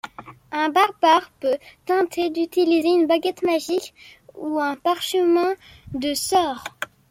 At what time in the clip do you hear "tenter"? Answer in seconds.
1.85-2.31